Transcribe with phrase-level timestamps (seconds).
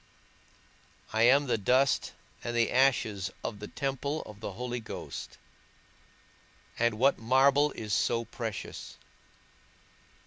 [1.13, 2.13] I am the dust
[2.43, 5.37] and the ashes of the temple of the Holy Ghost,
[6.79, 8.97] and what marble is so precious?